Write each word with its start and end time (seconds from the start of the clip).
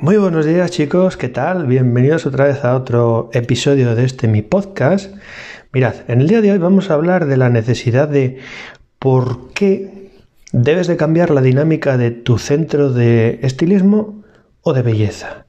Muy 0.00 0.16
buenos 0.16 0.46
días 0.46 0.70
chicos, 0.70 1.16
¿qué 1.16 1.28
tal? 1.28 1.66
Bienvenidos 1.66 2.24
otra 2.24 2.44
vez 2.44 2.64
a 2.64 2.76
otro 2.76 3.30
episodio 3.32 3.96
de 3.96 4.04
este 4.04 4.28
mi 4.28 4.42
podcast. 4.42 5.12
Mirad, 5.72 5.96
en 6.06 6.20
el 6.20 6.28
día 6.28 6.40
de 6.40 6.52
hoy 6.52 6.58
vamos 6.58 6.88
a 6.88 6.94
hablar 6.94 7.26
de 7.26 7.36
la 7.36 7.48
necesidad 7.48 8.08
de 8.08 8.38
por 9.00 9.52
qué 9.54 10.12
debes 10.52 10.86
de 10.86 10.96
cambiar 10.96 11.30
la 11.30 11.40
dinámica 11.40 11.98
de 11.98 12.12
tu 12.12 12.38
centro 12.38 12.92
de 12.92 13.40
estilismo 13.42 14.22
o 14.62 14.72
de 14.72 14.82
belleza. 14.82 15.46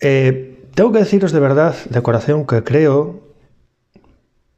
Eh, 0.00 0.64
tengo 0.74 0.90
que 0.90 0.98
deciros 0.98 1.30
de 1.30 1.38
verdad, 1.38 1.76
de 1.88 2.02
corazón, 2.02 2.44
que 2.44 2.64
creo 2.64 3.20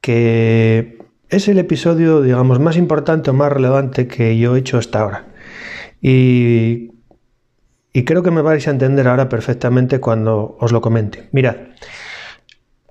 que 0.00 0.96
es 1.28 1.48
el 1.48 1.58
episodio, 1.58 2.22
digamos, 2.22 2.60
más 2.60 2.78
importante 2.78 3.28
o 3.28 3.34
más 3.34 3.52
relevante 3.52 4.06
que 4.06 4.38
yo 4.38 4.56
he 4.56 4.60
hecho 4.60 4.78
hasta 4.78 5.00
ahora. 5.00 5.26
Y 6.00 6.92
y 7.92 8.04
creo 8.04 8.22
que 8.22 8.30
me 8.30 8.42
vais 8.42 8.66
a 8.68 8.70
entender 8.70 9.08
ahora 9.08 9.28
perfectamente 9.28 10.00
cuando 10.00 10.56
os 10.60 10.72
lo 10.72 10.80
comente. 10.80 11.28
Mirad, 11.32 11.56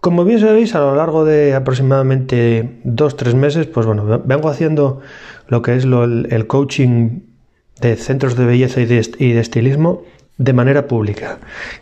como 0.01 0.23
bien 0.23 0.39
sabéis, 0.39 0.75
a 0.75 0.79
lo 0.79 0.95
largo 0.95 1.25
de 1.25 1.53
aproximadamente 1.53 2.79
dos, 2.83 3.17
tres 3.17 3.35
meses, 3.35 3.67
pues 3.67 3.85
bueno, 3.85 4.21
vengo 4.23 4.49
haciendo 4.49 5.01
lo 5.47 5.61
que 5.61 5.75
es 5.75 5.83
el 5.83 6.47
coaching 6.47 7.21
de 7.81 7.95
centros 7.95 8.35
de 8.35 8.45
belleza 8.45 8.81
y 8.81 8.85
de, 8.85 9.39
estilismo 9.39 10.03
de 10.38 10.53
manera 10.53 10.88
pública, 10.88 11.39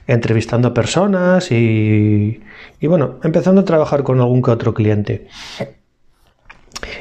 entrevistando 0.08 0.70
a 0.70 0.73
personas 0.73 1.52
y, 1.52 2.42
y, 2.80 2.88
bueno, 2.88 3.20
empezando 3.23 3.62
a 3.62 3.66
trabajar 3.66 4.04
con 4.04 4.20
algún 4.20 4.42
que 4.42 4.52
otro 4.52 4.73
cliente. 4.73 5.28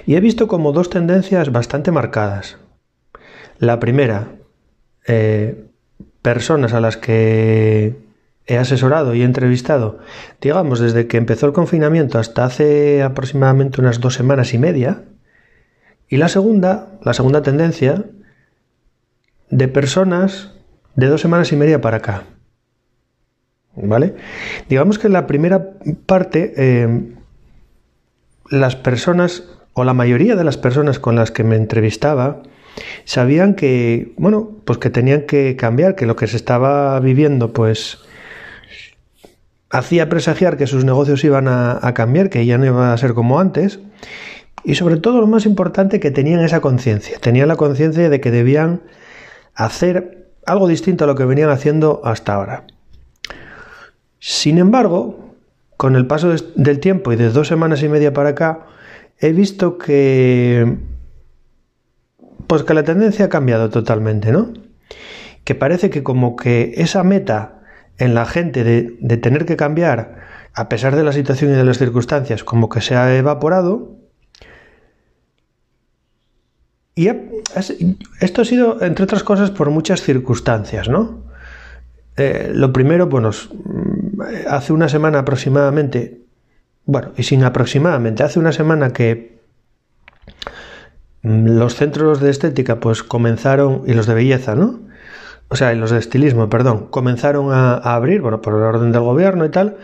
Y 0.06 0.16
he 0.16 0.20
visto 0.20 0.48
como 0.48 0.72
dos 0.72 0.90
tendencias 0.90 1.50
bastante 1.50 1.90
marcadas. 1.92 2.58
La 3.58 3.80
primera, 3.80 4.28
eh, 5.06 5.65
personas 6.26 6.72
a 6.72 6.80
las 6.80 6.96
que 6.96 7.94
he 8.48 8.58
asesorado 8.58 9.14
y 9.14 9.22
entrevistado, 9.22 10.00
digamos, 10.40 10.80
desde 10.80 11.06
que 11.06 11.18
empezó 11.18 11.46
el 11.46 11.52
confinamiento 11.52 12.18
hasta 12.18 12.44
hace 12.44 13.04
aproximadamente 13.04 13.80
unas 13.80 14.00
dos 14.00 14.14
semanas 14.14 14.52
y 14.52 14.58
media. 14.58 15.04
Y 16.08 16.16
la 16.16 16.26
segunda, 16.26 16.98
la 17.04 17.14
segunda 17.14 17.42
tendencia, 17.42 18.06
de 19.50 19.68
personas 19.68 20.50
de 20.96 21.06
dos 21.06 21.20
semanas 21.20 21.52
y 21.52 21.56
media 21.56 21.80
para 21.80 21.98
acá. 21.98 22.24
¿Vale? 23.76 24.16
Digamos 24.68 24.98
que 24.98 25.06
en 25.06 25.12
la 25.12 25.28
primera 25.28 25.74
parte, 26.06 26.54
eh, 26.56 27.02
las 28.50 28.74
personas, 28.74 29.44
o 29.74 29.84
la 29.84 29.94
mayoría 29.94 30.34
de 30.34 30.42
las 30.42 30.56
personas 30.56 30.98
con 30.98 31.14
las 31.14 31.30
que 31.30 31.44
me 31.44 31.54
entrevistaba, 31.54 32.42
sabían 33.04 33.54
que, 33.54 34.12
bueno, 34.16 34.50
pues 34.64 34.78
que 34.78 34.90
tenían 34.90 35.22
que 35.22 35.56
cambiar, 35.56 35.94
que 35.94 36.06
lo 36.06 36.16
que 36.16 36.26
se 36.26 36.36
estaba 36.36 36.98
viviendo, 37.00 37.52
pues 37.52 37.98
hacía 39.70 40.08
presagiar 40.08 40.56
que 40.56 40.66
sus 40.66 40.84
negocios 40.84 41.24
iban 41.24 41.48
a, 41.48 41.92
cambiar, 41.94 42.30
que 42.30 42.44
ya 42.46 42.58
no 42.58 42.66
iba 42.66 42.92
a 42.92 42.98
ser 42.98 43.14
como 43.14 43.40
antes. 43.40 43.80
Y 44.64 44.74
sobre 44.74 44.96
todo 44.96 45.20
lo 45.20 45.26
más 45.26 45.46
importante, 45.46 46.00
que 46.00 46.10
tenían 46.10 46.40
esa 46.40 46.60
conciencia, 46.60 47.18
tenían 47.18 47.48
la 47.48 47.56
conciencia 47.56 48.08
de 48.08 48.20
que 48.20 48.30
debían 48.30 48.82
hacer 49.54 50.28
algo 50.44 50.68
distinto 50.68 51.04
a 51.04 51.06
lo 51.06 51.14
que 51.14 51.24
venían 51.24 51.50
haciendo 51.50 52.00
hasta 52.04 52.34
ahora. 52.34 52.64
Sin 54.18 54.58
embargo, 54.58 55.34
con 55.76 55.94
el 55.94 56.06
paso 56.06 56.34
del 56.54 56.80
tiempo 56.80 57.12
y 57.12 57.16
de 57.16 57.30
dos 57.30 57.48
semanas 57.48 57.82
y 57.82 57.88
media 57.88 58.12
para 58.12 58.30
acá, 58.30 58.66
he 59.20 59.32
visto 59.32 59.78
que 59.78 60.76
pues 62.46 62.62
que 62.62 62.74
la 62.74 62.84
tendencia 62.84 63.26
ha 63.26 63.28
cambiado 63.28 63.70
totalmente, 63.70 64.32
¿no? 64.32 64.52
Que 65.44 65.54
parece 65.54 65.90
que 65.90 66.02
como 66.02 66.36
que 66.36 66.74
esa 66.76 67.02
meta 67.04 67.60
en 67.98 68.14
la 68.14 68.26
gente 68.26 68.64
de, 68.64 69.16
tener 69.16 69.46
que 69.46 69.56
cambiar 69.56 70.20
a 70.52 70.68
pesar 70.68 70.96
de 70.96 71.04
la 71.04 71.12
situación 71.12 71.52
y 71.52 71.54
de 71.54 71.64
las 71.64 71.78
circunstancias, 71.78 72.44
como 72.44 72.68
que 72.68 72.80
se 72.80 72.96
ha 72.96 73.16
evaporado. 73.16 73.96
Y 76.94 77.08
esto 78.20 78.42
ha 78.42 78.44
sido, 78.44 78.82
entre 78.82 79.04
otras 79.04 79.22
cosas, 79.22 79.50
por 79.50 79.70
muchas 79.70 80.00
circunstancias, 80.00 80.88
¿no? 80.88 81.24
Eh, 82.16 82.50
lo 82.54 82.72
primero, 82.72 83.06
bueno, 83.06 83.30
hace 84.48 84.72
una 84.72 84.88
semana 84.88 85.18
aproximadamente, 85.18 86.22
bueno, 86.86 87.12
y 87.18 87.24
sin 87.24 87.44
aproximadamente, 87.44 88.22
hace 88.22 88.38
una 88.38 88.52
semana 88.52 88.94
que 88.94 89.36
Mm, 90.26 90.55
los 91.26 91.74
centros 91.74 92.20
de 92.20 92.30
estética 92.30 92.78
pues 92.80 93.02
comenzaron, 93.02 93.82
y 93.86 93.94
los 93.94 94.06
de 94.06 94.14
belleza, 94.14 94.54
¿no? 94.54 94.80
O 95.48 95.56
sea, 95.56 95.72
y 95.72 95.76
los 95.76 95.90
de 95.90 95.98
estilismo, 95.98 96.48
perdón, 96.48 96.86
comenzaron 96.90 97.52
a, 97.52 97.74
abrir, 97.76 98.20
bueno, 98.20 98.40
por 98.40 98.54
el 98.54 98.62
orden 98.62 98.92
del 98.92 99.02
gobierno 99.02 99.44
y 99.44 99.50
tal, 99.50 99.76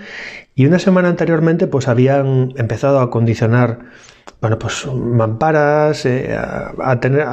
y 0.55 0.67
una 0.67 0.79
semana 0.79 1.09
anteriormente 1.09 1.67
pues 1.67 1.89
habían 1.89 2.53
empezado 2.57 3.01
a 3.01 3.11
condicionar, 3.11 3.81
bueno, 4.41 4.59
pues 4.59 4.87
mamparas, 4.87 6.05
eh, 6.07 6.37
a, 6.37 7.01
tener, 7.01 7.27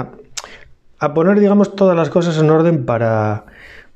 a, 1.00 1.14
poner, 1.14 1.40
digamos, 1.40 1.76
todas 1.76 1.96
las 1.96 2.10
cosas 2.10 2.38
en 2.38 2.50
orden 2.50 2.86
para, 2.86 3.46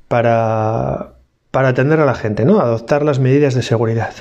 para, 0.08 1.14
para 1.50 1.68
atender 1.68 2.00
a 2.00 2.04
la 2.04 2.14
gente, 2.14 2.44
¿no? 2.44 2.60
Adoptar 2.60 3.04
las 3.04 3.18
medidas 3.20 3.54
de 3.54 3.62
seguridad. 3.62 4.14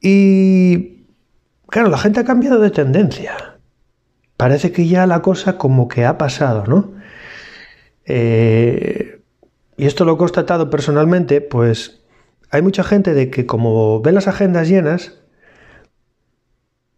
Y, 0.00 1.04
claro, 1.68 1.88
la 1.88 1.98
gente 1.98 2.20
ha 2.20 2.24
cambiado 2.24 2.58
de 2.60 2.70
tendencia 2.70 3.57
parece 4.38 4.72
que 4.72 4.86
ya 4.86 5.06
la 5.06 5.20
cosa 5.20 5.58
como 5.58 5.88
que 5.88 6.06
ha 6.06 6.16
pasado, 6.16 6.64
¿no? 6.64 6.94
Eh, 8.06 9.20
y 9.76 9.86
esto 9.86 10.06
lo 10.06 10.14
he 10.14 10.16
constatado 10.16 10.70
personalmente, 10.70 11.42
pues 11.42 12.00
hay 12.50 12.62
mucha 12.62 12.84
gente 12.84 13.12
de 13.12 13.28
que 13.30 13.44
como 13.44 14.00
ve 14.00 14.12
las 14.12 14.28
agendas 14.28 14.68
llenas, 14.68 15.18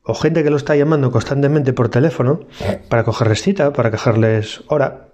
o 0.02 0.14
gente 0.14 0.44
que 0.44 0.50
lo 0.50 0.56
está 0.56 0.76
llamando 0.76 1.10
constantemente 1.10 1.72
por 1.72 1.88
teléfono 1.88 2.40
para 2.88 3.04
cogerles 3.04 3.42
cita, 3.42 3.72
para 3.72 3.90
cogerles 3.90 4.62
hora, 4.68 5.08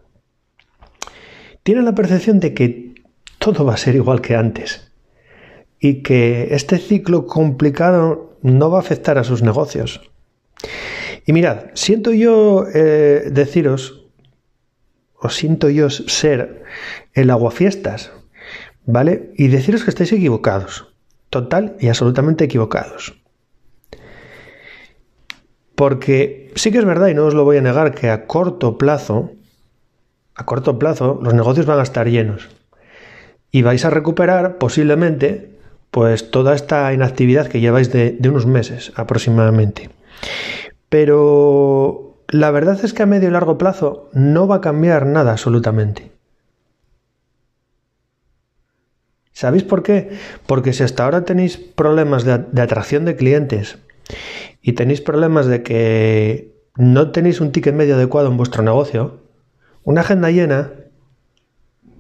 tiene 1.63 1.83
la 1.83 1.95
percepción 1.95 2.41
de 2.41 2.55
que 2.55 2.95
todo 3.39 3.65
va 3.65 3.75
a 3.75 3.79
ser 3.79 3.95
igual 3.95 4.21
que 4.21 4.35
antes 4.35 4.93
y 5.79 6.03
que 6.03 6.49
este 6.51 6.79
ciclo 6.79 7.27
complicado 7.27 8.37
no 8.43 8.71
va 8.71 8.79
a 8.79 8.81
afectar 8.81 9.17
a 9.17 9.25
sus 9.25 9.43
negocios. 9.43 10.01
Y 11.27 11.33
mirad, 11.33 11.67
siento 11.75 12.13
yo 12.13 12.67
eh, 12.73 13.29
deciros, 13.33 14.05
o 15.19 15.29
siento 15.29 15.69
yo 15.69 15.91
ser 15.91 16.63
el 17.15 17.31
aguafiestas, 17.31 18.13
¿vale? 18.85 19.33
Y 19.37 19.49
deciros 19.49 19.83
que 19.83 19.91
estáis 19.91 20.13
equivocados, 20.13 20.87
total 21.29 21.77
y 21.81 21.89
absolutamente 21.89 22.45
equivocados. 22.45 23.21
Porque 25.75 26.53
sí 26.55 26.71
que 26.71 26.79
es 26.79 26.85
verdad, 26.85 27.09
y 27.09 27.15
no 27.15 27.27
os 27.27 27.35
lo 27.35 27.43
voy 27.43 27.57
a 27.57 27.61
negar, 27.61 27.93
que 27.93 28.09
a 28.09 28.27
corto 28.27 28.79
plazo, 28.79 29.33
a 30.37 30.47
corto 30.47 30.79
plazo, 30.79 31.19
los 31.21 31.35
negocios 31.35 31.67
van 31.67 31.81
a 31.81 31.83
estar 31.83 32.09
llenos. 32.09 32.49
Y 33.51 33.63
vais 33.63 33.85
a 33.85 33.91
recuperar 33.91 34.59
posiblemente, 34.59 35.51
pues, 35.91 36.31
toda 36.31 36.55
esta 36.55 36.93
inactividad 36.93 37.49
que 37.49 37.61
lleváis 37.61 37.91
de, 37.91 38.13
de 38.13 38.29
unos 38.29 38.47
meses 38.47 38.93
aproximadamente. 38.95 39.91
Pero 40.89 42.23
la 42.29 42.51
verdad 42.51 42.79
es 42.85 42.93
que 42.93 43.03
a 43.03 43.07
medio 43.07 43.29
y 43.29 43.33
largo 43.33 43.59
plazo 43.59 44.09
no 44.13 44.47
va 44.47 44.57
a 44.57 44.61
cambiar 44.61 45.07
nada 45.07 45.33
absolutamente. 45.33 46.13
¿Sabéis 49.33 49.65
por 49.65 49.83
qué? 49.83 50.17
Porque 50.47 50.73
si 50.73 50.83
hasta 50.83 51.05
ahora 51.05 51.27
tenéis 51.27 51.59
problemas 51.59 52.25
de, 52.25 52.33
atracción 52.33 53.05
de 53.05 53.17
clientes 53.17 53.79
y 54.63 54.73
tenéis 54.73 55.03
problemas 55.03 55.47
de 55.47 55.63
que 55.63 56.57
no 56.77 57.11
tenéis 57.11 57.43
un 57.43 57.53
ticket 57.53 57.75
medio 57.75 57.97
adecuado 57.97 58.29
en 58.29 58.39
vuestro 58.39 58.63
negocio, 58.63 59.21
una 59.85 60.01
agenda 60.01 60.31
llena 60.31 60.73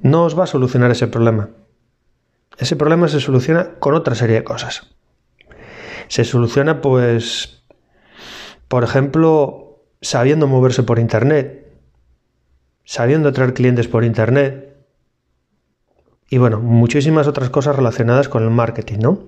no 0.00 0.24
os 0.24 0.38
va 0.38 0.44
a 0.44 0.46
solucionar 0.46 0.90
ese 0.90 1.08
problema. 1.08 1.50
Ese 2.58 2.74
problema 2.74 3.06
se 3.08 3.20
soluciona 3.20 3.74
con 3.80 3.94
otra 3.94 4.14
serie 4.14 4.36
de 4.36 4.44
cosas. 4.44 4.96
Se 6.08 6.24
soluciona 6.24 6.80
pues 6.80 7.55
por 8.68 8.84
ejemplo, 8.84 9.84
sabiendo 10.00 10.46
moverse 10.46 10.82
por 10.82 10.98
Internet, 10.98 11.66
sabiendo 12.84 13.28
atraer 13.28 13.54
clientes 13.54 13.88
por 13.88 14.04
Internet 14.04 14.76
y 16.28 16.38
bueno, 16.38 16.60
muchísimas 16.60 17.26
otras 17.28 17.50
cosas 17.50 17.76
relacionadas 17.76 18.28
con 18.28 18.42
el 18.42 18.50
marketing, 18.50 18.98
¿no? 18.98 19.18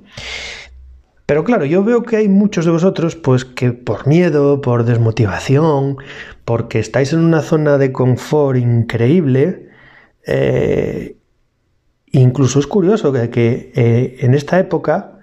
Pero 1.26 1.44
claro, 1.44 1.66
yo 1.66 1.84
veo 1.84 2.04
que 2.04 2.16
hay 2.16 2.28
muchos 2.28 2.64
de 2.64 2.70
vosotros, 2.70 3.14
pues 3.14 3.44
que 3.44 3.72
por 3.72 4.06
miedo, 4.06 4.62
por 4.62 4.84
desmotivación, 4.84 5.98
porque 6.44 6.78
estáis 6.78 7.12
en 7.12 7.20
una 7.20 7.42
zona 7.42 7.76
de 7.76 7.92
confort 7.92 8.58
increíble, 8.58 9.68
eh, 10.26 11.18
incluso 12.06 12.58
es 12.58 12.66
curioso 12.66 13.12
que, 13.12 13.72
eh, 13.74 14.16
en 14.20 14.34
esta 14.34 14.58
época 14.58 15.17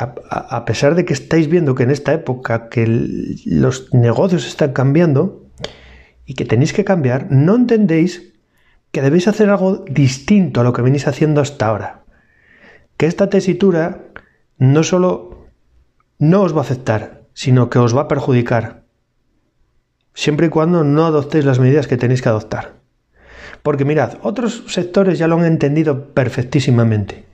a, 0.00 0.64
pesar 0.64 0.94
de 0.94 1.04
que 1.04 1.12
estáis 1.12 1.48
viendo 1.48 1.74
que 1.74 1.82
en 1.82 1.90
esta 1.90 2.12
época 2.14 2.68
que 2.68 2.86
los 3.44 3.92
negocios 3.92 4.46
están 4.46 4.72
cambiando 4.72 5.44
y 6.24 6.34
que 6.34 6.46
tenéis 6.46 6.72
que 6.72 6.84
cambiar, 6.84 7.30
no 7.30 7.54
entendéis 7.54 8.32
que 8.92 9.02
debéis 9.02 9.28
hacer 9.28 9.50
algo 9.50 9.84
distinto 9.88 10.60
a 10.60 10.64
lo 10.64 10.72
que 10.72 10.82
venís 10.82 11.06
haciendo 11.06 11.40
hasta 11.40 11.66
ahora. 11.66 12.04
Que 12.96 13.06
esta 13.06 13.28
tesitura 13.28 14.06
no 14.58 14.82
solo 14.82 15.48
no 16.18 16.42
os 16.42 16.54
va 16.54 16.58
a 16.58 16.62
aceptar, 16.62 17.22
sino 17.34 17.68
que 17.68 17.78
os 17.78 17.94
va 17.94 18.02
a 18.02 18.08
perjudicar. 18.08 18.84
Siempre 20.14 20.46
y 20.46 20.50
cuando 20.50 20.82
no 20.82 21.06
adoptéis 21.06 21.44
las 21.44 21.60
medidas 21.60 21.86
que 21.86 21.96
tenéis 21.96 22.22
que 22.22 22.28
adoptar. 22.30 22.80
Porque 23.62 23.84
mirad, 23.84 24.18
otros 24.22 24.64
sectores 24.68 25.18
ya 25.18 25.28
lo 25.28 25.36
han 25.36 25.44
entendido 25.44 26.14
perfectísimamente. 26.14 27.29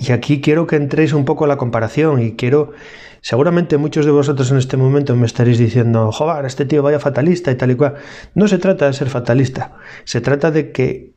Y 0.00 0.12
aquí 0.12 0.40
quiero 0.40 0.66
que 0.66 0.76
entréis 0.76 1.12
un 1.12 1.24
poco 1.24 1.44
a 1.44 1.48
la 1.48 1.56
comparación 1.56 2.22
y 2.22 2.36
quiero, 2.36 2.72
seguramente 3.20 3.78
muchos 3.78 4.06
de 4.06 4.12
vosotros 4.12 4.50
en 4.50 4.58
este 4.58 4.76
momento 4.76 5.16
me 5.16 5.26
estaréis 5.26 5.58
diciendo, 5.58 6.12
joder, 6.12 6.44
este 6.44 6.64
tío 6.64 6.82
vaya 6.82 7.00
fatalista 7.00 7.50
y 7.50 7.56
tal 7.56 7.72
y 7.72 7.74
cual. 7.74 7.94
No 8.34 8.48
se 8.48 8.58
trata 8.58 8.86
de 8.86 8.92
ser 8.92 9.08
fatalista, 9.08 9.76
se 10.04 10.20
trata 10.20 10.50
de 10.50 10.72
que 10.72 11.14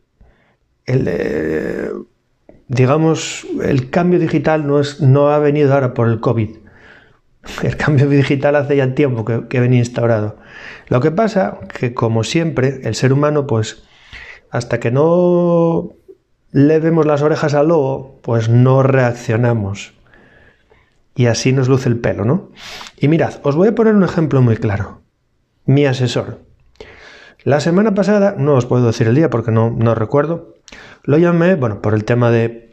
el, 0.85 1.05
eh, 1.07 1.91
digamos, 2.67 3.45
el 3.63 3.89
cambio 3.89 4.19
digital 4.19 4.65
no, 4.65 4.79
es, 4.79 5.01
no 5.01 5.29
ha 5.29 5.39
venido 5.39 5.73
ahora 5.73 5.93
por 5.93 6.07
el 6.09 6.19
COVID. 6.19 6.57
El 7.63 7.75
cambio 7.75 8.07
digital 8.07 8.55
hace 8.55 8.75
ya 8.75 8.93
tiempo 8.93 9.25
que, 9.25 9.47
que 9.47 9.59
venía 9.59 9.79
instaurado. 9.79 10.37
Lo 10.89 10.99
que 11.01 11.09
pasa 11.09 11.57
que, 11.73 11.91
como 11.91 12.23
siempre, 12.23 12.81
el 12.83 12.93
ser 12.93 13.11
humano, 13.13 13.47
pues, 13.47 13.81
hasta 14.51 14.79
que 14.79 14.91
no 14.91 15.95
le 16.51 16.79
vemos 16.79 17.05
las 17.05 17.21
orejas 17.21 17.53
al 17.53 17.69
lobo, 17.69 18.19
pues 18.21 18.49
no 18.49 18.83
reaccionamos. 18.83 19.93
Y 21.15 21.25
así 21.25 21.51
nos 21.51 21.67
luce 21.67 21.89
el 21.89 21.99
pelo, 21.99 22.25
¿no? 22.25 22.49
Y 22.97 23.07
mirad, 23.07 23.35
os 23.43 23.55
voy 23.55 23.69
a 23.69 23.75
poner 23.75 23.95
un 23.95 24.03
ejemplo 24.03 24.41
muy 24.41 24.57
claro. 24.57 25.01
Mi 25.65 25.85
asesor. 25.85 26.39
La 27.43 27.59
semana 27.59 27.93
pasada, 27.93 28.35
no 28.37 28.55
os 28.55 28.65
puedo 28.65 28.87
decir 28.87 29.07
el 29.07 29.15
día 29.15 29.29
porque 29.29 29.51
no, 29.51 29.71
no 29.71 29.95
recuerdo, 29.95 30.55
lo 31.03 31.17
llamé, 31.17 31.55
bueno, 31.55 31.81
por 31.81 31.93
el 31.93 32.05
tema 32.05 32.29
de, 32.29 32.69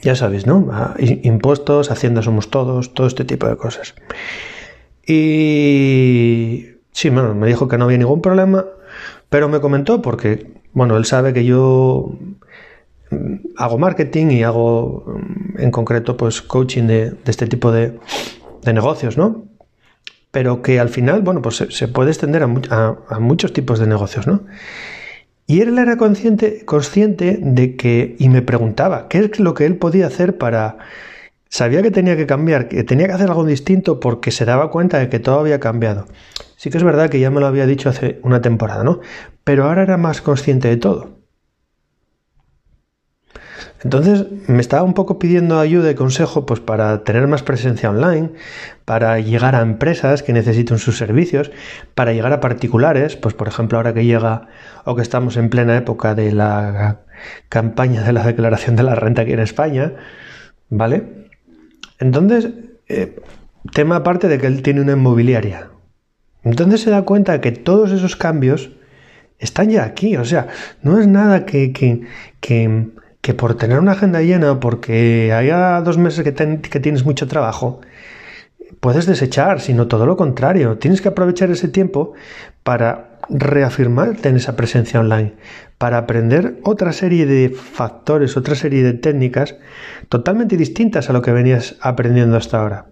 ya 0.00 0.16
sabéis, 0.16 0.46
¿no? 0.46 0.94
Impuestos, 0.98 1.90
Hacienda 1.90 2.22
somos 2.22 2.50
todos, 2.50 2.94
todo 2.94 3.06
este 3.06 3.24
tipo 3.24 3.46
de 3.46 3.56
cosas. 3.56 3.94
Y 5.06 6.66
sí, 6.90 7.10
bueno, 7.10 7.34
me 7.34 7.46
dijo 7.46 7.68
que 7.68 7.78
no 7.78 7.84
había 7.84 7.98
ningún 7.98 8.22
problema, 8.22 8.64
pero 9.28 9.48
me 9.48 9.60
comentó 9.60 10.02
porque, 10.02 10.52
bueno, 10.72 10.96
él 10.96 11.04
sabe 11.04 11.32
que 11.32 11.44
yo 11.44 12.16
hago 13.56 13.78
marketing 13.78 14.26
y 14.30 14.42
hago 14.42 15.04
mm, 15.06 15.60
en 15.60 15.70
concreto 15.70 16.16
pues 16.16 16.42
coaching 16.42 16.84
de, 16.84 17.14
este 17.26 17.46
tipo 17.46 17.72
de, 17.72 17.98
negocios, 18.64 19.16
¿no? 19.16 19.44
Pero 20.32 20.60
que 20.60 20.80
al 20.80 20.88
final, 20.88 21.22
bueno, 21.22 21.40
pues 21.40 21.64
se, 21.68 21.88
puede 21.88 22.10
extender 22.10 22.42
a, 22.42 23.18
muchos 23.20 23.52
tipos 23.52 23.78
de 23.78 23.86
negocios, 23.86 24.26
¿no? 24.26 24.44
Y 25.46 25.60
él 25.60 25.78
era 25.78 25.96
consciente, 25.96 26.64
consciente 26.64 27.38
de 27.40 27.76
que, 27.76 28.16
y 28.18 28.28
me 28.28 28.42
preguntaba, 28.42 29.08
¿qué 29.08 29.18
es 29.18 29.38
lo 29.38 29.54
que 29.54 29.66
él 29.66 29.76
podía 29.76 30.08
hacer 30.08 30.36
para... 30.36 30.78
Sabía 31.48 31.80
que 31.80 31.92
tenía 31.92 32.16
que 32.16 32.26
cambiar, 32.26 32.66
que 32.66 32.82
tenía 32.82 33.06
que 33.06 33.12
hacer 33.12 33.28
algo 33.28 33.44
distinto 33.44 34.00
porque 34.00 34.32
se 34.32 34.44
daba 34.44 34.72
cuenta 34.72 34.98
de 34.98 35.08
que 35.08 35.20
todo 35.20 35.38
había 35.38 35.60
cambiado. 35.60 36.06
Sí 36.56 36.70
que 36.70 36.78
es 36.78 36.84
verdad 36.84 37.08
que 37.08 37.20
ya 37.20 37.30
me 37.30 37.38
lo 37.38 37.46
había 37.46 37.66
dicho 37.66 37.88
hace 37.88 38.18
una 38.24 38.42
temporada, 38.42 38.82
¿no? 38.82 38.98
Pero 39.44 39.64
ahora 39.64 39.84
era 39.84 39.96
más 39.96 40.20
consciente 40.20 40.66
de 40.66 40.76
todo. 40.76 41.15
Entonces 43.84 44.26
me 44.48 44.60
estaba 44.60 44.82
un 44.82 44.94
poco 44.94 45.18
pidiendo 45.18 45.58
ayuda 45.58 45.90
y 45.90 45.94
consejo 45.94 46.46
pues 46.46 46.60
para 46.60 47.04
tener 47.04 47.26
más 47.26 47.42
presencia 47.42 47.90
online, 47.90 48.30
para 48.84 49.20
llegar 49.20 49.54
a 49.54 49.60
empresas 49.60 50.22
que 50.22 50.32
necesiten 50.32 50.78
sus 50.78 50.96
servicios, 50.96 51.50
para 51.94 52.12
llegar 52.12 52.32
a 52.32 52.40
particulares, 52.40 53.16
pues 53.16 53.34
por 53.34 53.48
ejemplo 53.48 53.78
ahora 53.78 53.92
que 53.92 54.04
llega 54.04 54.48
o 54.84 54.96
que 54.96 55.02
estamos 55.02 55.36
en 55.36 55.50
plena 55.50 55.76
época 55.76 56.14
de 56.14 56.32
la 56.32 57.00
campaña 57.48 58.02
de 58.02 58.12
la 58.12 58.24
declaración 58.24 58.76
de 58.76 58.82
la 58.82 58.94
renta 58.94 59.22
aquí 59.22 59.32
en 59.32 59.40
España, 59.40 59.92
¿vale? 60.70 61.28
Entonces, 61.98 62.48
eh, 62.88 63.20
tema 63.72 63.96
aparte 63.96 64.28
de 64.28 64.38
que 64.38 64.46
él 64.46 64.62
tiene 64.62 64.80
una 64.80 64.92
inmobiliaria. 64.92 65.70
Entonces 66.44 66.80
se 66.82 66.90
da 66.90 67.02
cuenta 67.02 67.32
de 67.32 67.40
que 67.40 67.52
todos 67.52 67.90
esos 67.90 68.16
cambios 68.16 68.70
están 69.38 69.70
ya 69.70 69.84
aquí, 69.84 70.16
o 70.16 70.24
sea, 70.24 70.48
no 70.82 70.98
es 70.98 71.06
nada 71.06 71.44
que, 71.44 71.72
que, 71.72 72.02
que 72.40 72.88
que 73.26 73.34
por 73.34 73.56
tener 73.56 73.80
una 73.80 73.90
agenda 73.90 74.22
llena, 74.22 74.60
porque 74.60 75.32
haya 75.32 75.80
dos 75.80 75.98
meses 75.98 76.22
que, 76.22 76.32
que 76.60 76.78
tienes 76.78 77.04
mucho 77.04 77.26
trabajo, 77.26 77.80
puedes 78.78 79.04
desechar, 79.04 79.60
sino 79.60 79.88
todo 79.88 80.06
lo 80.06 80.16
contrario. 80.16 80.78
Tienes 80.78 81.00
que 81.00 81.08
aprovechar 81.08 81.50
ese 81.50 81.66
tiempo 81.66 82.12
para 82.62 83.18
reafirmarte 83.28 84.28
en 84.28 84.36
esa 84.36 84.54
presencia 84.54 85.00
online, 85.00 85.34
para 85.76 85.98
aprender 85.98 86.60
otra 86.62 86.92
serie 86.92 87.26
de 87.26 87.48
factores, 87.48 88.36
otra 88.36 88.54
serie 88.54 88.84
de 88.84 88.92
técnicas 88.92 89.56
totalmente 90.08 90.56
distintas 90.56 91.10
a 91.10 91.12
lo 91.12 91.20
que 91.20 91.32
venías 91.32 91.74
aprendiendo 91.80 92.36
hasta 92.36 92.60
ahora. 92.60 92.86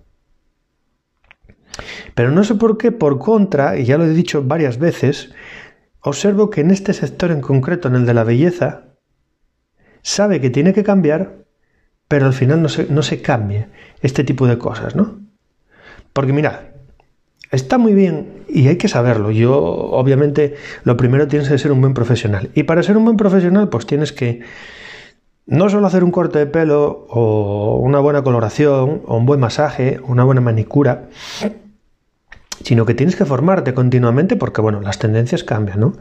Pero 2.17 2.33
no 2.33 2.43
sé 2.43 2.57
por 2.57 2.77
qué, 2.77 2.91
por 2.91 3.21
contra, 3.21 3.79
y 3.79 3.85
ya 3.85 3.99
lo 3.99 4.05
he 4.05 4.09
dicho 4.09 4.43
varias 4.43 4.81
veces, 4.81 5.31
observo 6.01 6.51
que 6.51 6.63
en 6.63 6.73
este 6.73 6.93
sector 6.93 7.31
en 7.31 7.41
concreto, 7.41 7.87
en 7.87 7.95
el 7.95 8.05
de 8.05 8.15
la 8.15 8.25
belleza, 8.25 8.84
sabe 10.05 10.41
que 10.41 10.51
tiene 10.51 10.75
que 10.75 10.85
cambiar, 10.85 11.47
pero 12.07 12.27
al 12.27 12.35
final 12.35 12.63
no 12.63 12.69
se, 12.69 12.87
no 12.89 13.03
se 13.03 13.23
cambie 13.23 13.69
este 14.03 14.23
tipo 14.23 14.47
de 14.47 14.59
cosas, 14.59 14.95
¿no? 14.95 15.19
Porque 16.13 16.33
mirad, 16.33 16.61
está 17.51 17.79
muy 17.79 17.95
bien 17.95 18.45
y 18.49 18.69
hay 18.69 18.77
que 18.77 18.87
saberlo. 18.87 19.31
Yo, 19.31 19.59
obviamente, 19.59 20.57
lo 20.85 20.97
primero 20.97 21.27
tienes 21.27 21.49
que 21.49 21.59
ser 21.59 21.73
un 21.73 21.81
buen 21.81 21.95
profesional. 21.95 22.51
Y 22.55 22.65
para 22.65 22.83
ser 22.83 22.99
un 22.99 23.05
buen 23.07 23.17
profesional, 23.17 23.71
pues 23.71 23.87
tienes 23.87 24.13
que 24.13 24.43
no 25.47 25.71
solo 25.71 25.87
hacer 25.87 26.05
un 26.05 26.11
corte 26.11 26.39
de 26.39 26.47
pelo 26.47 27.07
o 27.09 27.79
una 27.79 27.99
buena 27.99 28.23
coloración 28.23 29.03
o 29.07 29.17
un 29.17 29.25
buen 29.25 29.41
masaje, 29.41 30.01
una 30.07 30.23
buena 30.25 30.43
manicura, 30.43 31.09
sino 32.63 32.85
que 32.85 32.95
tienes 32.95 33.17
que 33.17 33.25
formarte 33.25 33.73
continuamente 33.73 34.37
porque, 34.37 34.61
bueno, 34.61 34.83
las 34.83 34.99
tendencias 34.99 35.45
cambian, 35.45 35.81
¿no? 35.81 35.95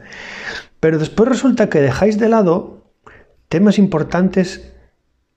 Pero 0.82 1.00
después 1.00 1.30
resulta 1.30 1.70
que 1.70 1.80
dejáis 1.80 2.20
de 2.20 2.28
lado 2.28 2.83
temas 3.54 3.78
importantes, 3.78 4.74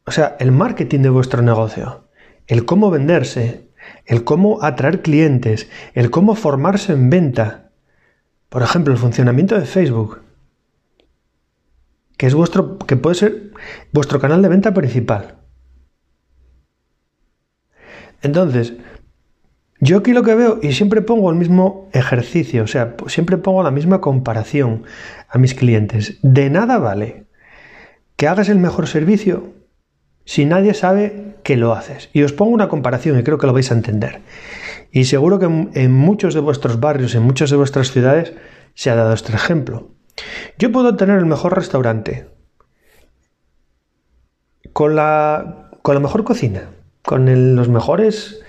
o 0.06 0.10
sea, 0.10 0.38
el 0.40 0.50
marketing 0.50 1.00
de 1.00 1.10
vuestro 1.10 1.42
negocio, 1.42 2.08
el 2.46 2.64
cómo 2.64 2.90
venderse, 2.90 3.68
el 4.06 4.24
cómo 4.24 4.64
atraer 4.64 5.02
clientes, 5.02 5.68
el 5.92 6.08
cómo 6.08 6.34
formarse 6.34 6.94
en 6.94 7.10
venta. 7.10 7.72
Por 8.48 8.62
ejemplo, 8.62 8.94
el 8.94 8.98
funcionamiento 8.98 9.60
de 9.60 9.66
Facebook, 9.66 10.22
que 12.16 12.26
es 12.26 12.32
vuestro 12.34 12.78
que 12.78 12.96
puede 12.96 13.16
ser 13.16 13.50
vuestro 13.92 14.18
canal 14.18 14.40
de 14.40 14.48
venta 14.48 14.72
principal. 14.72 15.36
Entonces, 18.22 18.72
yo 19.78 19.98
aquí 19.98 20.14
lo 20.14 20.22
que 20.22 20.34
veo, 20.34 20.58
y 20.62 20.72
siempre 20.72 21.02
pongo 21.02 21.28
el 21.28 21.36
mismo 21.36 21.90
ejercicio, 21.92 22.62
o 22.62 22.66
sea, 22.66 22.96
siempre 23.08 23.36
pongo 23.36 23.62
la 23.62 23.70
misma 23.70 24.00
comparación 24.00 24.84
a 25.28 25.36
mis 25.36 25.54
clientes. 25.54 26.18
De 26.22 26.48
nada 26.48 26.78
vale 26.78 27.25
que 28.16 28.28
hagas 28.28 28.48
el 28.48 28.58
mejor 28.58 28.86
servicio 28.86 29.52
si 30.24 30.44
nadie 30.44 30.74
sabe 30.74 31.36
que 31.42 31.56
lo 31.56 31.72
haces. 31.72 32.10
Y 32.12 32.22
os 32.22 32.32
pongo 32.32 32.52
una 32.52 32.68
comparación 32.68 33.18
y 33.18 33.22
creo 33.22 33.38
que 33.38 33.46
lo 33.46 33.52
vais 33.52 33.70
a 33.70 33.74
entender. 33.74 34.22
Y 34.90 35.04
seguro 35.04 35.38
que 35.38 35.46
en 35.46 35.92
muchos 35.92 36.34
de 36.34 36.40
vuestros 36.40 36.80
barrios, 36.80 37.14
en 37.14 37.22
muchas 37.22 37.50
de 37.50 37.56
vuestras 37.56 37.92
ciudades, 37.92 38.32
se 38.74 38.90
ha 38.90 38.96
dado 38.96 39.12
este 39.12 39.32
ejemplo. 39.32 39.90
Yo 40.58 40.72
puedo 40.72 40.96
tener 40.96 41.18
el 41.18 41.26
mejor 41.26 41.54
restaurante, 41.54 42.28
con 44.72 44.96
la, 44.96 45.70
con 45.82 45.94
la 45.94 46.00
mejor 46.00 46.24
cocina, 46.24 46.70
con 47.02 47.54
los 47.54 47.68
mejores 47.68 48.42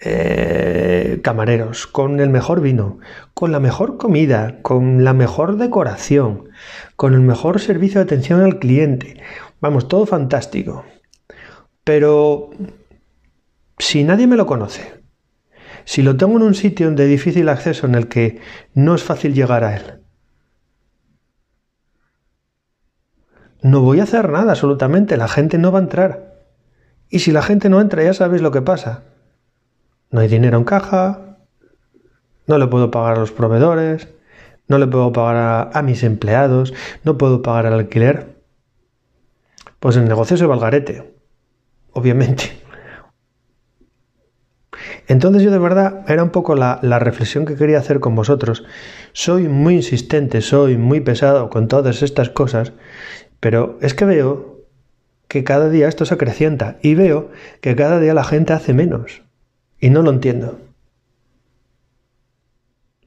eh, 0.00 1.20
camareros, 1.22 1.86
con 1.86 2.20
el 2.20 2.28
mejor 2.28 2.60
vino, 2.60 2.98
con 3.32 3.52
la 3.52 3.60
mejor 3.60 3.96
comida, 3.96 4.58
con 4.62 5.04
la 5.04 5.14
mejor 5.14 5.56
decoración, 5.56 6.50
con 6.96 7.14
el 7.14 7.20
mejor 7.20 7.60
servicio 7.60 8.00
de 8.00 8.04
atención 8.04 8.42
al 8.42 8.58
cliente. 8.58 9.20
Vamos, 9.60 9.88
todo 9.88 10.06
fantástico. 10.06 10.84
Pero 11.84 12.50
si 13.78 14.04
nadie 14.04 14.26
me 14.26 14.36
lo 14.36 14.46
conoce, 14.46 15.02
si 15.84 16.02
lo 16.02 16.16
tengo 16.16 16.36
en 16.36 16.42
un 16.42 16.54
sitio 16.54 16.90
de 16.90 17.06
difícil 17.06 17.48
acceso 17.48 17.86
en 17.86 17.94
el 17.94 18.08
que 18.08 18.40
no 18.74 18.94
es 18.94 19.02
fácil 19.02 19.34
llegar 19.34 19.64
a 19.64 19.76
él, 19.76 20.00
no 23.62 23.80
voy 23.80 24.00
a 24.00 24.02
hacer 24.02 24.30
nada 24.30 24.52
absolutamente, 24.52 25.16
la 25.16 25.28
gente 25.28 25.56
no 25.56 25.72
va 25.72 25.78
a 25.78 25.82
entrar. 25.82 26.34
Y 27.08 27.20
si 27.20 27.32
la 27.32 27.42
gente 27.42 27.70
no 27.70 27.80
entra, 27.80 28.02
ya 28.02 28.12
sabéis 28.12 28.42
lo 28.42 28.50
que 28.50 28.60
pasa. 28.60 29.04
No 30.14 30.20
hay 30.20 30.28
dinero 30.28 30.56
en 30.58 30.62
caja, 30.62 31.38
no 32.46 32.56
le 32.58 32.68
puedo 32.68 32.88
pagar 32.92 33.16
a 33.16 33.18
los 33.18 33.32
proveedores, 33.32 34.06
no 34.68 34.78
le 34.78 34.86
puedo 34.86 35.10
pagar 35.12 35.70
a, 35.74 35.82
mis 35.82 36.04
empleados, 36.04 36.72
no 37.02 37.18
puedo 37.18 37.42
pagar 37.42 37.66
al 37.66 37.72
alquiler. 37.72 38.36
Pues 39.80 39.96
el 39.96 40.04
negocio 40.06 40.36
se 40.36 40.46
va 40.46 40.54
al 40.54 40.60
garete, 40.60 41.16
obviamente. 41.90 42.56
Entonces 45.08 45.42
yo 45.42 45.50
de 45.50 45.58
verdad 45.58 46.04
era 46.06 46.22
un 46.22 46.30
poco 46.30 46.54
la, 46.54 46.78
la, 46.82 47.00
reflexión 47.00 47.44
que 47.44 47.56
quería 47.56 47.78
hacer 47.78 47.98
con 47.98 48.14
vosotros. 48.14 48.64
Soy 49.14 49.48
muy 49.48 49.74
insistente, 49.74 50.42
soy 50.42 50.76
muy 50.76 51.00
pesado 51.00 51.50
con 51.50 51.66
todas 51.66 52.02
estas 52.02 52.30
cosas, 52.30 52.72
pero 53.40 53.80
es 53.82 53.94
que 53.94 54.04
veo 54.04 54.60
que 55.26 55.42
cada 55.42 55.70
día 55.70 55.88
esto 55.88 56.04
se 56.04 56.14
acrecienta 56.14 56.78
y 56.82 56.94
veo 56.94 57.32
que 57.60 57.74
cada 57.74 57.98
día 57.98 58.14
la 58.14 58.22
gente 58.22 58.52
hace 58.52 58.74
menos. 58.74 59.23
Y 59.84 59.90
no 59.90 60.00
lo 60.00 60.10
entiendo. 60.10 60.58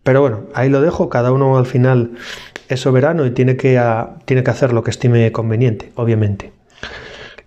Pero 0.04 0.22
bueno, 0.22 0.44
ahí 0.54 0.70
lo 0.70 0.80
dejo, 0.80 1.10
cada 1.10 1.32
uno 1.32 1.58
al 1.58 1.66
final 1.66 2.12
es 2.70 2.82
soberano 2.82 3.26
y 3.26 3.32
tiene 3.32 3.58
que, 3.58 3.84
tiene 4.26 4.44
que 4.44 4.52
hacer 4.52 4.74
lo 4.74 4.84
que 4.84 4.92
estime 4.92 5.32
conveniente, 5.32 5.92
obviamente. 5.96 6.52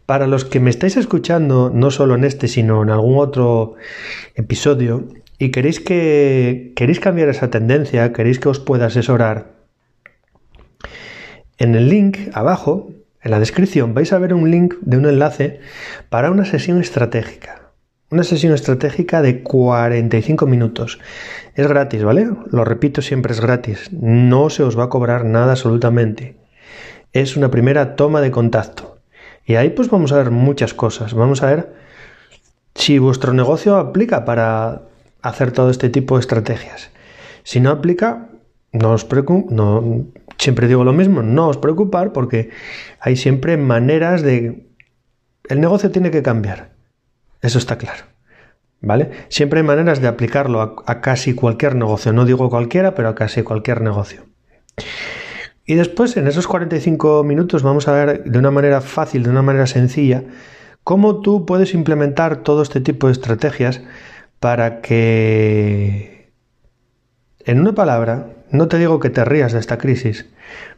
Para 0.05 0.27
los 0.27 0.45
que 0.45 0.59
me 0.59 0.69
estáis 0.69 0.97
escuchando, 0.97 1.71
no 1.73 1.93
solo 1.93 2.17
en 2.17 2.25
este, 2.25 2.49
sino 2.49 2.83
en 2.83 2.91
algún 2.91 3.19
otro 3.19 3.77
episodio, 4.35 5.07
y 5.39 5.53
queréis 5.53 5.79
que 5.79 6.73
queréis 6.75 6.99
cambiar 6.99 7.29
esa 7.29 7.51
tendencia, 7.51 8.13
queréis 8.13 8.41
que 8.41 8.49
os 8.49 8.59
pueda 8.59 8.87
asesorar, 8.87 9.53
en 11.57 11.77
el 11.77 11.89
link 11.89 12.19
abajo, 12.33 12.91
en 13.23 13.31
la 13.31 13.39
descripción, 13.39 13.95
vais 13.95 14.13
a 14.13 14.19
ver 14.19 14.35
un 14.35 14.51
link 14.51 14.75
de 14.81 14.97
un 14.97 15.07
enlace 15.07 15.61
para 16.09 16.33
una 16.33 16.45
sesión 16.45 16.81
estratégica. 16.81 17.60
Una 18.11 18.25
sesión 18.25 18.53
estratégica 18.53 19.23
de 19.23 19.45
45 19.45 20.45
minutos. 20.47 20.99
Es 21.55 21.69
gratis, 21.69 22.03
¿vale? 22.03 22.29
Lo 22.51 22.65
repito, 22.65 23.03
siempre 23.03 23.33
es 23.33 23.41
gratis. 23.41 23.93
No 23.93 24.51
se 24.51 24.65
os 24.65 24.77
va 24.77 24.85
a 24.85 24.89
cobrar 24.89 25.25
nada 25.25 25.53
absolutamente. 25.53 26.35
Es 27.13 27.37
una 27.37 27.53
primera 27.53 27.95
toma 27.95 28.21
de 28.21 28.33
contacto. 28.33 28.99
Y 29.47 29.55
ahí 29.55 29.71
pues 29.71 29.91
vamos 29.91 30.11
a 30.11 30.17
ver 30.17 30.33
muchas 30.33 30.75
cosas. 30.75 31.15
Vamos 31.15 31.45
a 31.45 31.47
ver 31.47 31.73
si 32.75 32.99
vuestro 32.99 33.33
negocio 33.33 33.77
aplica 33.77 34.25
para 34.25 34.83
hacer 35.23 35.53
todo 35.53 35.71
este 35.71 35.89
tipo 35.89 36.17
de 36.17 36.23
estrategias. 36.23 36.91
Si 37.45 37.61
no 37.61 37.71
aplica, 37.71 38.29
no 38.73 38.91
os 38.91 39.05
preocupéis, 39.05 39.53
no, 39.53 40.07
siempre 40.37 40.67
digo 40.67 40.83
lo 40.83 40.93
mismo, 40.93 41.23
no 41.23 41.47
os 41.47 41.59
preocupar 41.59 42.13
porque 42.13 42.51
hay 42.99 43.15
siempre 43.15 43.57
maneras 43.57 44.23
de... 44.23 44.67
El 45.49 45.61
negocio 45.61 45.93
tiene 45.93 46.11
que 46.11 46.23
cambiar. 46.23 46.80
Eso 47.43 47.59
está 47.59 47.79
claro. 47.79 48.05
¿Vale? 48.83 49.11
Siempre 49.29 49.61
hay 49.61 49.67
maneras 49.67 50.01
de 50.01 50.09
aplicarlo 50.09 50.61
a, 50.63 50.75
a 50.87 51.01
casi 51.01 51.35
cualquier 51.35 51.75
negocio. 51.75 52.13
No 52.13 52.25
digo 52.25 52.49
cualquiera, 52.49 52.95
pero 52.95 53.11
a 53.11 53.15
casi 53.15 53.43
cualquier 53.43 53.83
negocio. 53.83 54.25
Y 55.67 55.75
después, 55.75 56.17
en 56.17 56.27
esos 56.27 56.49
45 56.49 57.23
minutos, 57.23 57.63
vamos 57.63 57.87
a 57.87 57.93
ver 57.93 58.25
de 58.25 58.39
una 58.39 58.51
manera 58.51 58.81
fácil, 58.81 59.23
de 59.23 59.31
una 59.31 59.43
manera 59.43 59.67
sencilla, 59.67 60.25
cómo 60.83 61.21
tú 61.21 61.47
puedes 61.47 61.75
implementar 61.75 62.43
todo 62.43 62.63
este 62.63 62.81
tipo 62.81 63.07
de 63.07 63.13
estrategias 63.13 63.81
para 64.41 64.81
que, 64.81 66.33
en 67.45 67.61
una 67.61 67.75
palabra, 67.75 68.31
no 68.51 68.67
te 68.69 68.79
digo 68.79 68.99
que 68.99 69.11
te 69.11 69.25
rías 69.25 69.53
de 69.53 69.61
esta 69.61 69.79
crisis, 69.79 70.27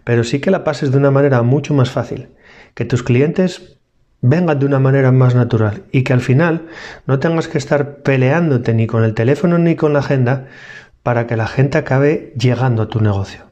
pero 0.04 0.24
sí 0.24 0.40
que 0.40 0.50
la 0.50 0.64
pases 0.64 0.90
de 0.90 0.98
una 0.98 1.10
manera 1.10 1.42
mucho 1.42 1.72
más 1.72 1.90
fácil, 1.90 2.28
que 2.74 2.84
tus 2.84 3.02
clientes 3.02 3.78
vengan 4.22 4.58
de 4.58 4.66
una 4.66 4.78
manera 4.78 5.12
más 5.12 5.34
natural 5.34 5.82
y 5.92 6.04
que 6.04 6.12
al 6.12 6.20
final 6.20 6.68
no 7.06 7.18
tengas 7.18 7.48
que 7.48 7.58
estar 7.58 7.96
peleándote 7.98 8.72
ni 8.72 8.86
con 8.86 9.04
el 9.04 9.14
teléfono 9.14 9.58
ni 9.58 9.76
con 9.76 9.92
la 9.92 9.98
agenda 9.98 10.46
para 11.02 11.26
que 11.26 11.36
la 11.36 11.48
gente 11.48 11.76
acabe 11.76 12.32
llegando 12.38 12.82
a 12.82 12.88
tu 12.88 13.00
negocio. 13.00 13.50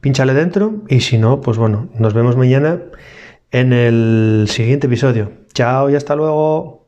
Pínchale 0.00 0.32
dentro 0.32 0.82
y 0.88 1.00
si 1.00 1.18
no, 1.18 1.40
pues 1.40 1.58
bueno, 1.58 1.90
nos 1.98 2.14
vemos 2.14 2.36
mañana 2.36 2.80
en 3.50 3.72
el 3.72 4.46
siguiente 4.48 4.86
episodio. 4.86 5.32
Chao 5.52 5.90
y 5.90 5.96
hasta 5.96 6.14
luego. 6.14 6.79